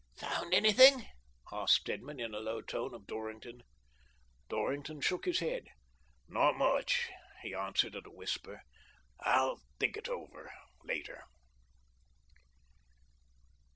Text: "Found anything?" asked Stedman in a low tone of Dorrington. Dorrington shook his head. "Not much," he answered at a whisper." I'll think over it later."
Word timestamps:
"Found 0.17 0.55
anything?" 0.55 1.05
asked 1.53 1.75
Stedman 1.81 2.19
in 2.19 2.33
a 2.33 2.39
low 2.39 2.63
tone 2.63 2.95
of 2.95 3.05
Dorrington. 3.05 3.61
Dorrington 4.49 4.99
shook 4.99 5.25
his 5.25 5.37
head. 5.41 5.67
"Not 6.27 6.53
much," 6.57 7.07
he 7.43 7.53
answered 7.53 7.95
at 7.95 8.07
a 8.07 8.11
whisper." 8.11 8.63
I'll 9.19 9.61
think 9.79 10.09
over 10.09 10.47
it 10.47 10.51
later." 10.83 11.23